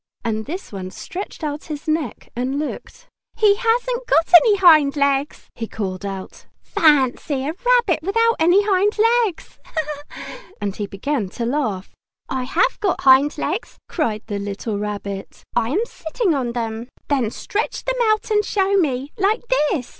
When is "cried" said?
13.87-14.23